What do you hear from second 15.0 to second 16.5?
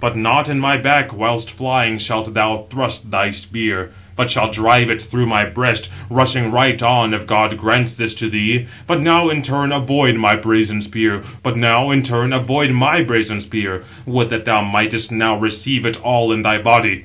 now receive it all in